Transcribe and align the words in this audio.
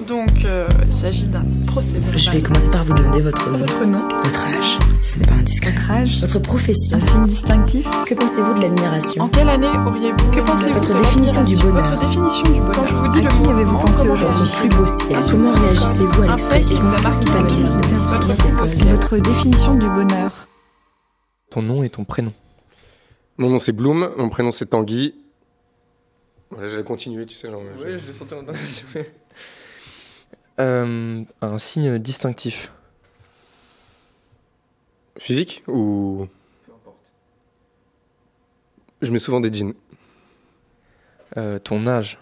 Donc, 0.00 0.44
euh, 0.44 0.68
il 0.84 0.92
s'agit 0.92 1.26
d'un 1.26 1.44
procès 1.66 1.94
verbal. 1.98 2.18
Je 2.18 2.30
vais 2.30 2.42
commencer 2.42 2.70
par 2.70 2.84
vous 2.84 2.92
demander 2.92 3.22
votre 3.22 3.50
nom, 3.50 3.58
Votre 3.58 3.84
nom, 3.86 4.08
votre 4.22 4.46
âge, 4.46 4.78
si 4.94 5.12
ce 5.12 5.18
n'est 5.18 5.26
pas 5.26 5.34
indiscret, 5.34 5.70
votre 5.72 5.90
âge, 5.90 6.20
votre 6.20 6.38
profession. 6.40 6.98
un 6.98 7.00
signe 7.00 7.24
distinctif. 7.24 7.86
Que 8.06 8.14
pensez-vous 8.14 8.52
de 8.54 8.58
En 8.58 8.62
l'admiration 8.62 9.28
quelle 9.30 9.48
année 9.48 9.66
auriez-vous 9.66 10.30
Que 10.30 10.40
pensez-vous 10.40 10.74
Votre 10.74 10.94
de 10.94 10.98
définition 11.02 11.42
du 11.44 11.56
bonheur. 11.56 11.82
Votre 11.82 11.98
définition 12.00 12.42
du 12.44 12.60
bonheur. 12.60 12.72
Quand 12.74 12.86
je 12.86 12.94
vous 12.94 13.08
dis 13.08 13.18
À 13.18 13.22
le 13.22 13.28
qui 13.30 13.38
mot 13.38 13.50
avez-vous 13.50 13.72
comment 13.72 13.84
pensé 13.86 14.08
aujourd'hui 14.08 14.38
réagissez-vous 14.38 14.68
plus 14.68 14.76
beau 14.76 14.86
ciel 14.86 15.18
Comment 15.30 15.52
réagissez-vous 15.52 16.22
à 16.22 16.26
Un 16.26 16.36
fait 16.36 16.60
qui 16.60 16.74
l'expression 16.74 16.78
vous 16.78 16.94
a 16.94 17.00
marqué 17.00 17.24
du 17.24 17.30
papier 17.32 17.62
votre 17.64 17.88
Votre. 17.88 18.90
Votre 18.90 19.16
définition 19.18 19.74
du 19.76 19.88
bonheur. 19.88 20.48
Ton 21.50 21.62
nom 21.62 21.82
et 21.82 21.88
ton 21.88 22.04
prénom. 22.04 22.32
Mon 23.38 23.48
nom 23.48 23.58
c'est 23.58 23.72
Bloom, 23.72 24.10
mon 24.18 24.28
prénom 24.28 24.52
c'est 24.52 24.66
Tanguy. 24.66 25.14
Voilà, 26.50 26.68
j'allais 26.68 26.84
continuer, 26.84 27.24
tu 27.26 27.34
sais. 27.34 27.50
Genre, 27.50 27.60
je 27.82 28.06
l'ai 28.06 28.12
senti 28.12 28.34
en 28.34 28.42
euh, 30.60 31.22
Un 31.40 31.58
signe 31.58 31.98
distinctif. 31.98 32.72
Physique 35.18 35.62
ou? 35.66 36.26
Je 39.02 39.10
mets 39.10 39.18
souvent 39.18 39.40
des 39.40 39.52
jeans. 39.52 39.74
Euh, 41.36 41.58
ton 41.58 41.86
âge. 41.86 42.18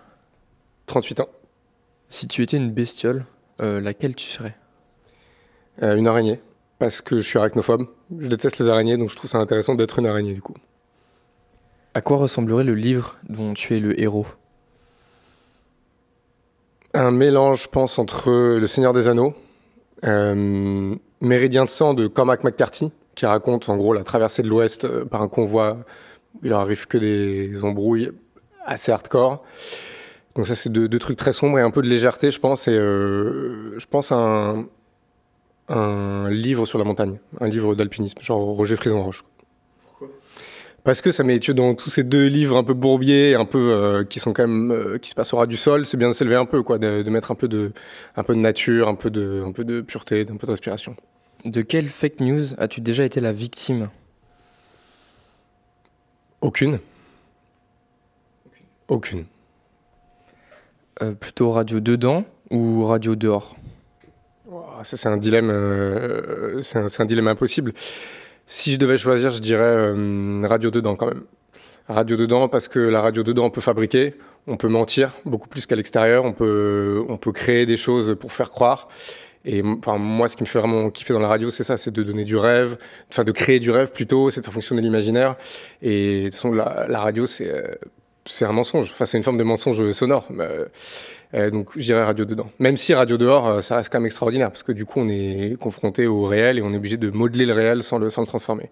38 0.87 1.21
ans. 1.21 1.29
Si 2.09 2.29
tu 2.29 2.43
étais 2.43 2.57
une 2.57 2.71
bestiole, 2.71 3.25
euh, 3.61 3.81
laquelle 3.81 4.15
tu 4.15 4.27
serais? 4.27 4.57
Une 5.81 6.07
araignée. 6.07 6.41
Parce 6.79 7.01
que 7.01 7.17
je 7.21 7.27
suis 7.27 7.39
arachnophobe. 7.39 7.87
Je 8.19 8.29
déteste 8.29 8.59
les 8.59 8.69
araignées, 8.69 8.97
donc 8.97 9.11
je 9.11 9.17
trouve 9.17 9.31
ça 9.31 9.39
intéressant 9.39 9.75
d'être 9.75 9.99
une 9.99 10.07
araignée 10.07 10.35
du 10.35 10.43
coup. 10.43 10.55
À 11.95 12.01
quoi 12.01 12.17
ressemblerait 12.17 12.65
le 12.65 12.75
livre 12.75 13.17
dont 13.29 13.55
tu 13.55 13.75
es 13.77 13.81
le 13.81 13.99
héros? 14.01 14.27
Un 16.95 17.11
mélange, 17.11 17.65
je 17.65 17.69
pense, 17.69 17.99
entre 17.99 18.31
Le 18.31 18.67
Seigneur 18.69 18.93
des 18.93 19.09
Anneaux, 19.09 19.35
euh, 20.05 20.95
Méridien 21.21 21.65
de 21.65 21.69
sang 21.69 21.93
de 21.93 22.07
Cormac 22.07 22.45
McCarthy, 22.45 22.93
qui 23.17 23.27
raconte 23.27 23.69
en 23.69 23.77
gros 23.77 23.93
la 23.93 24.05
traversée 24.05 24.43
de 24.43 24.49
l'Ouest 24.49 24.85
euh, 24.85 25.05
par 25.05 25.21
un 25.21 25.29
convoi 25.29 25.79
il 26.43 26.51
leur 26.51 26.61
arrive 26.61 26.87
que 26.87 26.99
des 26.99 27.65
embrouilles 27.65 28.11
assez 28.65 28.93
hardcore. 28.93 29.43
Donc 30.35 30.47
ça, 30.47 30.55
c'est 30.55 30.71
deux, 30.71 30.89
deux 30.89 30.99
trucs 30.99 31.19
très 31.19 31.33
sombres 31.33 31.59
et 31.59 31.63
un 31.63 31.71
peu 31.71 31.83
de 31.83 31.89
légèreté, 31.89 32.31
je 32.31 32.41
pense. 32.41 32.67
Et 32.67 32.73
euh, 32.73 33.79
je 33.79 33.87
pense 33.87 34.11
à 34.11 34.17
un, 34.17 34.67
un 35.69 36.31
livre 36.31 36.67
sur 36.67 36.79
la 36.79 36.85
montagne, 36.85 37.19
un 37.41 37.49
livre 37.49 37.75
d'alpinisme, 37.75 38.21
genre 38.21 38.41
Roger 38.41 38.77
Frison-Roche. 38.77 39.25
Parce 40.85 41.01
que 41.01 41.11
ça 41.11 41.25
met 41.25 41.39
tu 41.39 41.53
vois, 41.53 41.65
dans 41.65 41.75
tous 41.75 41.89
ces 41.89 42.05
deux 42.05 42.27
livres 42.27 42.59
un 42.59 42.63
peu 42.63 42.75
bourbiers, 42.75 43.35
un 43.35 43.47
peu 43.47 43.73
euh, 43.73 44.05
qui 44.05 44.21
sont 44.21 44.35
quand 44.35 44.47
même 44.47 44.71
euh, 44.71 44.99
qui 44.99 45.09
se 45.09 45.15
passent 45.15 45.33
au 45.33 45.39
ras 45.39 45.47
du 45.47 45.57
sol, 45.57 45.87
c'est 45.87 45.97
bien 45.97 46.09
de 46.09 46.13
s'élever 46.13 46.35
un 46.37 46.45
peu, 46.45 46.63
quoi, 46.63 46.77
de, 46.79 47.01
de 47.03 47.11
mettre 47.11 47.31
un 47.31 47.35
peu 47.35 47.49
de 47.49 47.73
un 48.17 48.23
peu 48.23 48.35
de 48.35 48.41
nature, 48.41 48.87
un 48.87 48.95
peu 48.95 49.11
de 49.11 49.43
un 49.47 49.53
peu 49.53 49.65
de 49.65 49.81
pureté, 49.81 50.27
un 50.31 50.37
peu 50.37 50.47
d'inspiration. 50.47 50.95
De 51.47 51.63
quelle 51.63 51.87
fake 51.87 52.21
news 52.21 52.55
as-tu 52.59 52.83
déjà 52.83 53.05
été 53.05 53.21
la 53.21 53.33
victime? 53.33 53.89
Aucune. 56.43 56.79
Aucune. 58.89 59.25
Euh, 61.01 61.13
Plutôt 61.13 61.51
radio 61.51 61.81
dedans 61.81 62.25
ou 62.51 62.85
radio 62.85 63.17
dehors? 63.17 63.57
Ça 64.83 64.99
c'est 64.99 65.09
un 65.09 65.17
dilemme, 65.17 65.51
c'est 66.61 66.79
un, 66.79 66.89
c'est 66.89 67.03
un 67.03 67.07
dilemme 67.07 67.29
impossible. 67.29 67.73
Si 68.47 68.73
je 68.73 68.79
devais 68.79 68.99
choisir, 68.99 69.33
je 69.33 69.41
dirais 69.41 69.63
euh, 69.63 70.47
radio 70.49 70.71
dedans 70.71 70.97
quand 70.97 71.07
même. 71.07 71.23
Radio 71.89 72.17
dedans 72.17 72.49
parce 72.49 72.69
que 72.69 72.79
la 72.79 73.01
radio 73.01 73.23
dedans 73.23 73.45
on 73.45 73.51
peut 73.51 73.61
fabriquer, 73.61 74.15
on 74.47 74.57
peut 74.57 74.69
mentir 74.69 75.13
beaucoup 75.25 75.49
plus 75.49 75.67
qu'à 75.67 75.77
l'extérieur, 75.77 76.25
on 76.25 76.33
peut 76.33 77.05
on 77.09 77.17
peut 77.19 77.33
créer 77.33 77.67
des 77.67 77.77
choses 77.77 78.17
pour 78.19 78.33
faire 78.33 78.51
croire. 78.51 78.89
Et 79.47 79.63
moi, 79.63 80.29
ce 80.29 80.37
qui 80.37 80.43
me 80.43 80.49
fait 80.49 80.59
vraiment 80.59 80.89
kiffer 80.89 81.13
dans 81.13 81.21
la 81.21 81.29
radio, 81.29 81.51
c'est 81.51 81.65
ça, 81.65 81.77
c'est 81.77 81.91
de 81.91 82.03
donner 82.03 82.25
du 82.25 82.37
rêve, 82.37 82.79
enfin 83.11 83.25
de 83.25 83.33
créer 83.33 83.61
du 83.61 83.71
rêve 83.71 83.93
plutôt, 83.93 84.31
c'est 84.31 84.41
de 84.41 84.45
faire 84.47 84.55
fonctionner 84.55 84.81
l'imaginaire. 84.81 85.37
Et 85.83 86.21
de 86.21 86.25
toute 86.25 86.35
façon, 86.35 86.53
la, 86.53 86.87
la 86.89 86.99
radio, 86.99 87.27
c'est 87.27 87.51
euh, 87.51 87.75
c'est 88.27 88.45
un 88.45 88.53
mensonge. 88.53 88.91
Enfin, 88.91 89.05
c'est 89.05 89.19
une 89.19 89.25
forme 89.25 89.39
de 89.39 89.45
mensonge 89.45 89.91
sonore. 89.93 90.29
Euh, 90.39 90.67
euh, 91.35 91.51
donc, 91.51 91.71
je 91.77 91.83
dirais 91.83 92.05
radio 92.05 92.25
dedans. 92.25 92.51
Même 92.59 92.77
si 92.77 92.95
radio 92.95 93.17
dehors, 93.17 93.47
euh, 93.47 93.61
ça 93.61 93.77
reste 93.77 93.93
quand 93.93 93.99
même 93.99 94.07
extraordinaire 94.07 94.51
parce 94.51 94.63
que 94.63 94.73
du 94.73 94.85
coup, 94.85 95.01
on 95.01 95.09
est 95.09 95.59
confronté 95.59 96.07
au 96.07 96.25
réel 96.25 96.59
et 96.59 96.63
on 96.63 96.73
est 96.73 96.77
obligé 96.77 96.97
de 96.97 97.11
modeler 97.11 97.47
le 97.47 97.53
réel 97.53 97.83
sans 97.83 97.99
le 97.99 98.11
sans 98.11 98.23
le 98.23 98.27
transformer. 98.27 98.71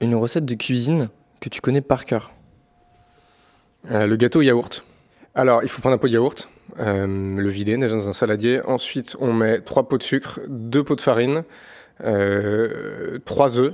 Une 0.00 0.14
recette 0.14 0.44
de 0.44 0.54
cuisine 0.54 1.08
que 1.40 1.48
tu 1.48 1.60
connais 1.60 1.80
par 1.80 2.04
cœur 2.04 2.32
Euh, 3.90 4.06
le 4.06 4.16
gâteau 4.16 4.42
yaourt. 4.42 4.84
Alors, 5.34 5.62
il 5.62 5.68
faut 5.70 5.80
prendre 5.80 5.94
un 5.94 5.98
pot 5.98 6.06
de 6.06 6.12
yaourt, 6.12 6.48
euh, 6.80 7.06
le 7.36 7.48
vider, 7.48 7.76
nager 7.78 7.94
dans 7.94 8.08
un 8.08 8.12
saladier. 8.12 8.60
Ensuite, 8.66 9.16
on 9.20 9.32
met 9.32 9.60
trois 9.60 9.88
pots 9.88 9.96
de 9.96 10.02
sucre, 10.02 10.40
deux 10.48 10.84
pots 10.84 10.96
de 10.96 11.00
farine, 11.00 11.44
euh, 12.04 13.18
trois 13.24 13.58
œufs, 13.58 13.72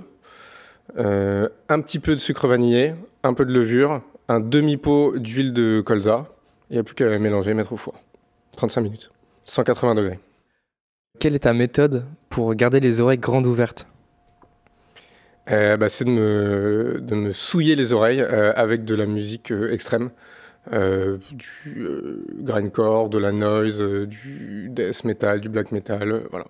euh, 0.98 1.48
un 1.68 1.80
petit 1.80 1.98
peu 1.98 2.12
de 2.12 2.20
sucre 2.20 2.46
vanillé, 2.46 2.94
un 3.22 3.34
peu 3.34 3.44
de 3.44 3.52
levure, 3.52 4.02
un 4.28 4.40
demi-pot 4.40 5.18
d'huile 5.18 5.52
de 5.52 5.80
colza. 5.80 6.26
Il 6.70 6.74
n'y 6.74 6.78
a 6.78 6.82
plus 6.82 6.94
qu'à 6.94 7.18
mélanger, 7.18 7.54
mettre 7.54 7.72
au 7.72 7.76
four. 7.76 7.94
35 8.56 8.80
minutes. 8.80 9.10
180 9.44 9.94
degrés. 9.94 10.18
Quelle 11.18 11.34
est 11.34 11.40
ta 11.40 11.52
méthode 11.52 12.04
pour 12.28 12.54
garder 12.54 12.80
les 12.80 13.00
oreilles 13.00 13.18
grandes 13.18 13.46
ouvertes? 13.46 13.86
Euh, 15.50 15.76
bah, 15.76 15.88
c'est 15.88 16.04
de 16.04 16.10
me, 16.10 17.00
de 17.00 17.14
me 17.14 17.32
souiller 17.32 17.76
les 17.76 17.92
oreilles 17.92 18.20
euh, 18.20 18.52
avec 18.56 18.84
de 18.84 18.94
la 18.94 19.06
musique 19.06 19.52
extrême. 19.70 20.10
Euh, 20.72 21.18
du 21.30 21.78
euh, 21.78 22.24
grindcore, 22.40 23.08
de 23.08 23.18
la 23.18 23.30
noise, 23.30 23.80
euh, 23.80 24.04
du 24.04 24.68
death 24.68 25.04
metal, 25.04 25.40
du 25.40 25.48
black 25.48 25.70
metal, 25.70 26.24
voilà. 26.30 26.46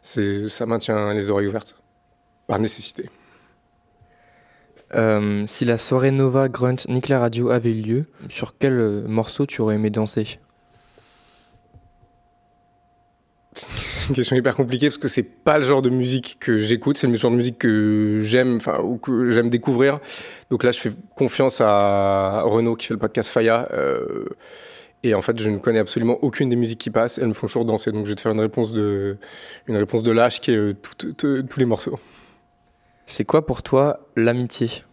C'est, 0.00 0.48
ça 0.48 0.66
maintient 0.66 1.14
les 1.14 1.30
oreilles 1.30 1.46
ouvertes, 1.46 1.80
par 2.48 2.58
nécessité. 2.58 3.08
Euh, 4.94 5.44
Si 5.46 5.64
la 5.64 5.78
soirée 5.78 6.10
Nova 6.10 6.48
Grunt 6.48 6.76
Nick 6.88 7.08
la 7.08 7.18
Radio 7.18 7.50
avait 7.50 7.70
eu 7.70 7.80
lieu, 7.80 8.06
sur 8.28 8.56
quel 8.58 8.78
euh, 8.78 9.08
morceau 9.08 9.46
tu 9.46 9.60
aurais 9.62 9.76
aimé 9.76 9.90
danser? 9.90 10.38
C'est 13.54 14.08
une 14.08 14.14
question 14.16 14.34
hyper 14.36 14.56
compliquée 14.56 14.86
parce 14.88 14.98
que 14.98 15.08
c'est 15.08 15.22
pas 15.22 15.58
le 15.58 15.64
genre 15.64 15.82
de 15.82 15.90
musique 15.90 16.38
que 16.40 16.58
j'écoute, 16.58 16.96
c'est 16.96 17.06
le 17.06 17.14
genre 17.16 17.30
de 17.30 17.36
musique 17.36 17.58
que 17.58 18.20
j'aime, 18.22 18.56
enfin, 18.56 18.80
que 19.00 19.30
j'aime 19.32 19.48
découvrir. 19.50 20.00
Donc 20.50 20.64
là, 20.64 20.70
je 20.70 20.80
fais 20.80 20.90
confiance 21.16 21.60
à 21.60 22.42
Renaud 22.44 22.74
qui 22.74 22.86
fait 22.86 22.94
le 22.94 23.00
podcast 23.00 23.30
Faya. 23.30 23.68
euh, 23.72 24.24
et 25.04 25.14
en 25.14 25.22
fait, 25.22 25.40
je 25.40 25.50
ne 25.50 25.58
connais 25.58 25.80
absolument 25.80 26.18
aucune 26.22 26.48
des 26.48 26.56
musiques 26.56 26.78
qui 26.78 26.90
passent. 26.90 27.18
Elles 27.18 27.28
me 27.28 27.34
font 27.34 27.46
toujours 27.46 27.64
danser. 27.64 27.92
Donc 27.92 28.04
je 28.04 28.10
vais 28.10 28.14
te 28.14 28.20
faire 28.20 28.32
une 28.32 28.40
réponse 28.40 28.72
de, 28.72 29.16
une 29.66 29.76
réponse 29.76 30.02
de 30.02 30.12
lâche 30.12 30.40
qui 30.40 30.52
est 30.52 30.56
euh, 30.56 30.74
tous 30.74 31.58
les 31.58 31.64
morceaux. 31.64 31.98
C'est 33.06 33.24
quoi 33.24 33.46
pour 33.46 33.62
toi 33.62 34.00
l'amitié? 34.16 34.84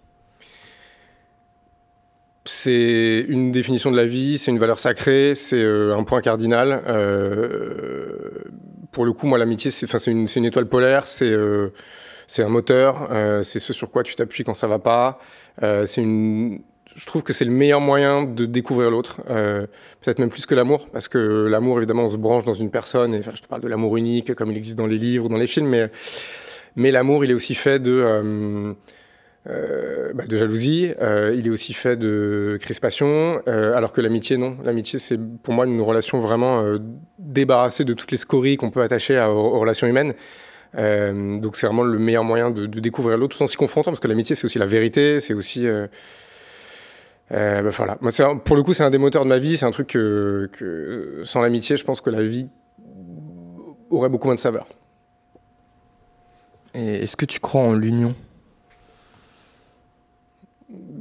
C'est 2.45 3.25
une 3.27 3.51
définition 3.51 3.91
de 3.91 3.95
la 3.95 4.05
vie, 4.05 4.37
c'est 4.37 4.49
une 4.49 4.57
valeur 4.57 4.79
sacrée, 4.79 5.35
c'est 5.35 5.61
euh, 5.61 5.95
un 5.95 6.03
point 6.03 6.19
cardinal. 6.19 6.83
Euh, 6.87 8.43
pour 8.91 9.05
le 9.05 9.13
coup, 9.13 9.27
moi, 9.27 9.37
l'amitié, 9.37 9.69
c'est 9.69 10.07
une, 10.07 10.45
étoile 10.45 10.65
polaire, 10.65 11.05
c'est 11.05 11.29
euh, 11.29 11.69
un 12.39 12.49
moteur, 12.49 13.09
c'est 13.43 13.59
ce 13.59 13.71
sur 13.71 13.91
quoi 13.91 14.01
tu 14.03 14.15
t'appuies 14.15 14.43
quand 14.43 14.55
ça 14.55 14.67
va 14.67 14.79
pas. 14.79 15.19
Une, 15.61 16.61
je 16.95 17.05
trouve 17.05 17.21
que 17.21 17.33
c'est 17.33 17.45
le 17.45 17.51
meilleur 17.51 17.81
moyen 17.81 18.23
de 18.23 18.45
découvrir 18.45 18.89
l'autre, 18.89 19.21
peut-être 20.01 20.19
même 20.19 20.29
plus 20.29 20.47
que 20.47 20.55
l'amour, 20.55 20.87
parce 20.91 21.07
que 21.07 21.45
l'amour, 21.45 21.77
évidemment, 21.77 22.05
on 22.05 22.09
se 22.09 22.17
branche 22.17 22.45
dans 22.45 22.53
une 22.53 22.71
personne. 22.71 23.13
Et, 23.13 23.21
je 23.21 23.41
te 23.41 23.47
parle 23.47 23.61
de 23.61 23.67
l'amour 23.67 23.95
unique, 23.95 24.33
comme 24.33 24.49
il 24.51 24.57
existe 24.57 24.77
dans 24.77 24.87
les 24.87 24.97
livres 24.97 25.25
ou 25.25 25.29
dans 25.29 25.37
les 25.37 25.47
films, 25.47 25.67
mais 25.67 25.91
mais 26.75 26.91
l'amour, 26.91 27.23
il 27.25 27.31
est 27.31 27.33
aussi 27.33 27.55
fait 27.55 27.79
de 27.79 27.91
euh, 27.91 28.73
euh, 29.47 30.13
bah, 30.13 30.25
de 30.27 30.37
jalousie, 30.37 30.91
euh, 31.01 31.33
il 31.37 31.47
est 31.47 31.49
aussi 31.49 31.73
fait 31.73 31.95
de 31.95 32.57
crispation, 32.61 33.41
alors 33.47 33.91
que 33.91 34.01
l'amitié, 34.01 34.37
non. 34.37 34.57
L'amitié, 34.63 34.99
c'est 34.99 35.19
pour 35.43 35.53
moi 35.53 35.65
une 35.65 35.81
relation 35.81 36.19
vraiment 36.19 36.63
débarrassée 37.17 37.85
de 37.85 37.93
toutes 37.93 38.11
les 38.11 38.17
scories 38.17 38.57
qu'on 38.57 38.71
peut 38.71 38.81
attacher 38.81 39.17
à- 39.17 39.31
aux, 39.31 39.59
relations 39.59 39.87
humaines. 39.87 40.13
Donc 40.73 41.55
c'est 41.55 41.65
vraiment 41.65 41.83
le 41.83 41.97
meilleur 41.97 42.23
moyen 42.23 42.51
de, 42.51 42.65
découvrir 42.67 43.17
l'autre 43.17 43.37
tout 43.37 43.43
en 43.43 43.47
s'y 43.47 43.57
confrontant, 43.57 43.91
parce 43.91 43.99
que 43.99 44.07
l'amitié, 44.07 44.35
c'est 44.35 44.45
aussi 44.45 44.59
la 44.59 44.67
vérité, 44.67 45.19
c'est 45.19 45.33
aussi... 45.33 45.67
Bah, 47.31 47.61
voilà. 47.61 47.97
Pour 48.45 48.55
le 48.55 48.63
coup, 48.63 48.73
c'est 48.73 48.83
un 48.83 48.89
des 48.89 48.97
moteurs 48.97 49.23
de 49.23 49.29
ma 49.29 49.39
vie, 49.39 49.57
c'est 49.57 49.65
un 49.65 49.71
truc 49.71 49.87
que 49.87 51.21
sans 51.23 51.41
l'amitié, 51.41 51.77
je 51.77 51.85
pense 51.85 52.01
que 52.01 52.09
la 52.09 52.23
vie 52.23 52.47
aurait 53.89 54.09
beaucoup 54.09 54.27
moins 54.27 54.35
de 54.35 54.39
saveur. 54.39 54.67
Est-ce 56.79 57.15
que 57.17 57.25
tu 57.25 57.39
crois 57.39 57.61
en 57.61 57.73
l'union? 57.73 58.15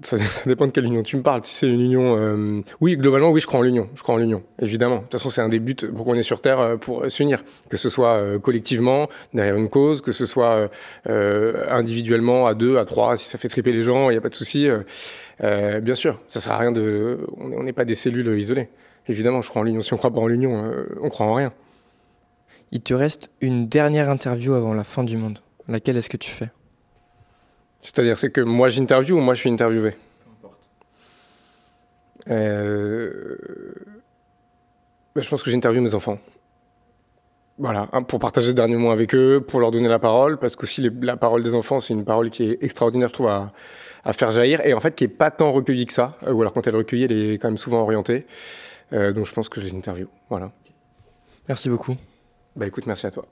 Ça, 0.02 0.16
ça 0.18 0.48
dépend 0.48 0.66
de 0.66 0.70
quelle 0.72 0.84
union 0.86 1.02
tu 1.02 1.16
me 1.16 1.22
parles. 1.22 1.44
Si 1.44 1.54
c'est 1.54 1.68
une 1.68 1.80
union, 1.80 2.16
euh, 2.16 2.60
oui, 2.80 2.96
globalement, 2.96 3.30
oui, 3.30 3.40
je 3.40 3.46
crois 3.46 3.60
en 3.60 3.62
l'union. 3.62 3.88
Je 3.94 4.02
crois 4.02 4.14
en 4.14 4.18
l'union, 4.18 4.42
évidemment. 4.60 4.96
De 4.96 5.00
toute 5.02 5.12
façon, 5.12 5.28
c'est 5.28 5.40
un 5.42 5.48
des 5.48 5.58
buts 5.58 5.76
pour 5.94 6.04
qu'on 6.06 6.14
est 6.14 6.22
sur 6.22 6.40
Terre 6.40 6.60
euh, 6.60 6.76
pour 6.76 7.10
s'unir, 7.10 7.42
que 7.68 7.76
ce 7.76 7.90
soit 7.90 8.14
euh, 8.14 8.38
collectivement 8.38 9.08
derrière 9.34 9.56
une 9.56 9.68
cause, 9.68 10.00
que 10.00 10.12
ce 10.12 10.26
soit 10.26 10.70
individuellement 11.06 12.46
à 12.46 12.54
deux, 12.54 12.78
à 12.78 12.84
trois. 12.84 13.16
Si 13.16 13.26
ça 13.28 13.38
fait 13.38 13.48
triper 13.48 13.72
les 13.72 13.84
gens, 13.84 14.10
il 14.10 14.14
n'y 14.14 14.18
a 14.18 14.22
pas 14.22 14.28
de 14.30 14.34
souci. 14.34 14.68
bien 15.40 15.94
sûr, 15.94 16.20
ça 16.28 16.40
sert 16.40 16.52
à 16.52 16.58
rien 16.58 16.72
de. 16.72 17.18
On 17.38 17.62
n'est- 17.62 17.72
pas 17.72 17.84
des 17.84 17.94
cellules 17.94 18.38
isolées. 18.38 18.68
Évidemment, 19.06 19.42
je 19.42 19.48
crois 19.48 19.62
en 19.62 19.64
l'union. 19.64 19.82
Si 19.82 19.92
on 19.92 19.96
croit 19.96 20.10
pas 20.12 20.20
en 20.20 20.26
l'union, 20.26 20.72
on 21.00 21.08
croit 21.08 21.26
en 21.26 21.34
rien. 21.34 21.52
Il 22.72 22.80
te 22.80 22.92
reste 22.94 23.30
une 23.40 23.68
dernière 23.68 24.10
interview 24.10 24.54
avant 24.54 24.74
la 24.74 24.84
fin 24.84 25.04
du 25.04 25.16
monde. 25.16 25.38
Laquelle 25.68 25.96
est-ce 25.96 26.10
que 26.10 26.16
tu 26.16 26.30
fais? 26.30 26.50
C'est-à-dire, 27.82 28.18
c'est 28.18 28.30
que 28.30 28.40
moi 28.40 28.68
j'interview 28.68 29.16
ou 29.16 29.20
moi 29.20 29.34
je 29.34 29.40
suis 29.40 29.50
interviewé? 29.50 29.94
Euh... 32.28 33.36
ben, 35.14 35.22
Je 35.22 35.28
pense 35.28 35.42
que 35.42 35.50
j'interviewe 35.50 35.82
mes 35.82 35.94
enfants. 35.94 36.18
Voilà, 37.58 37.88
hein, 37.92 38.02
pour 38.02 38.20
partager 38.20 38.50
ce 38.50 38.54
dernier 38.54 38.76
mot 38.76 38.92
avec 38.92 39.14
eux, 39.14 39.44
pour 39.46 39.58
leur 39.58 39.72
donner 39.72 39.88
la 39.88 39.98
parole, 39.98 40.38
parce 40.38 40.54
qu'aussi 40.54 40.80
les, 40.80 40.90
la 41.02 41.16
parole 41.16 41.42
des 41.42 41.54
enfants, 41.54 41.80
c'est 41.80 41.92
une 41.92 42.04
parole 42.04 42.30
qui 42.30 42.44
est 42.44 42.62
extraordinaire, 42.62 43.08
je 43.08 43.14
trouve, 43.14 43.26
à, 43.26 43.52
à, 44.04 44.12
faire 44.12 44.30
jaillir, 44.30 44.64
et 44.64 44.74
en 44.74 44.80
fait 44.80 44.94
qui 44.94 45.04
est 45.04 45.08
pas 45.08 45.32
tant 45.32 45.50
recueillie 45.50 45.86
que 45.86 45.92
ça, 45.92 46.16
ou 46.22 46.40
alors 46.40 46.52
quand 46.52 46.64
elle 46.68 46.74
est 46.74 46.78
recueillie, 46.78 47.04
elle 47.04 47.12
est 47.12 47.38
quand 47.38 47.48
même 47.48 47.56
souvent 47.56 47.80
orientée. 47.80 48.26
Euh, 48.92 49.12
donc 49.12 49.26
je 49.26 49.32
pense 49.32 49.48
que 49.48 49.60
je 49.60 49.66
les 49.66 49.74
interview. 49.74 50.06
Voilà. 50.30 50.52
Merci 51.48 51.68
beaucoup. 51.68 51.96
Bah 52.54 52.66
écoute, 52.66 52.86
merci 52.86 53.06
à 53.06 53.10
toi. 53.10 53.26